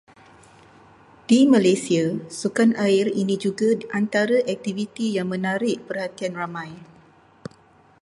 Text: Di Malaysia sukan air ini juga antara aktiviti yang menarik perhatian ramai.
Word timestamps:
Di 1.29 1.39
Malaysia 1.53 2.05
sukan 2.39 2.69
air 2.85 3.05
ini 3.21 3.35
juga 3.45 3.69
antara 3.99 4.37
aktiviti 4.53 5.05
yang 5.17 5.27
menarik 5.33 5.77
perhatian 5.87 6.33
ramai. 6.41 6.71